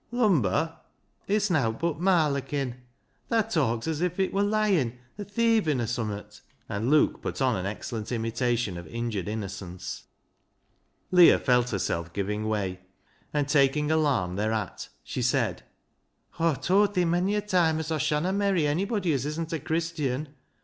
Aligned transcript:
""Lumber? 0.21 0.79
it's 1.27 1.51
nowt 1.51 1.77
but 1.79 1.99
marlockin', 1.99 2.73
Thaa 3.29 3.43
talks 3.43 3.85
as 3.87 4.01
if 4.01 4.19
it 4.19 4.33
wur 4.33 4.41
lyin' 4.41 4.97
or 5.19 5.25
thievin', 5.25 5.79
or 5.79 5.85
summat," 5.85 6.41
LEAH'S 6.41 6.41
LOVER 6.41 6.81
69 6.81 6.81
and 6.81 6.89
Luke 6.89 7.21
put 7.21 7.39
on 7.39 7.55
an 7.55 7.67
excellent 7.67 8.11
imitation 8.11 8.77
of 8.79 8.87
injured 8.87 9.27
innocence. 9.27 10.05
Leah 11.11 11.37
felt 11.37 11.69
herself 11.69 12.11
giving 12.13 12.49
\va\', 12.49 12.79
and 13.31 13.47
taking 13.47 13.91
alarm 13.91 14.37
thereat, 14.37 14.89
she 15.03 15.21
said 15.21 15.61
—"Aw've 16.39 16.59
towd 16.61 16.95
thi 16.95 17.05
mony 17.05 17.35
a 17.35 17.41
toime 17.41 17.77
as 17.77 17.91
Aw 17.91 17.99
shanna 17.99 18.33
merry 18.33 18.63
onybody 18.63 19.13
as 19.13 19.27
isn't 19.27 19.53
a 19.53 19.59
Christian. 19.59 20.29